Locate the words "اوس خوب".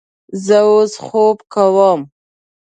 0.69-1.37